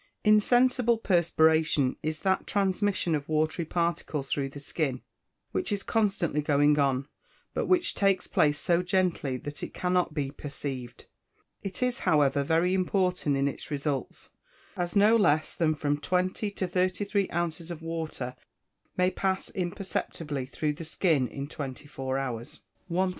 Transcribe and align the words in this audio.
_Insensible 0.23 0.97
perspiration 0.97 1.95
is 2.01 2.21
that 2.21 2.47
transmission 2.47 3.13
of 3.13 3.29
watery 3.29 3.65
particles 3.65 4.31
through 4.31 4.49
the 4.49 4.59
skin 4.59 5.03
which 5.51 5.71
is 5.71 5.83
constantly 5.83 6.41
going 6.41 6.79
on, 6.79 7.07
but 7.53 7.67
which 7.67 7.93
takes 7.93 8.25
place 8.25 8.57
so 8.57 8.81
gently 8.81 9.37
that 9.37 9.61
it 9.61 9.75
cannot 9.75 10.11
be 10.15 10.31
perceived. 10.31 11.05
It 11.61 11.83
is, 11.83 11.99
however, 11.99 12.41
very 12.43 12.73
important 12.73 13.37
in 13.37 13.47
its 13.47 13.69
results, 13.69 14.31
as 14.75 14.95
no 14.95 15.15
less 15.15 15.53
than 15.53 15.75
from 15.75 15.99
twenty 15.99 16.49
to 16.49 16.67
thirty 16.67 17.05
three 17.05 17.29
ounces 17.29 17.69
of 17.69 17.83
water 17.83 18.35
may 18.97 19.11
pass 19.11 19.51
imperceptibly 19.51 20.47
through 20.47 20.73
the 20.73 20.83
skin 20.83 21.27
in 21.27 21.47
twenty 21.47 21.85
four 21.85 22.17
hours. 22.17 22.61
1012. 22.87 23.09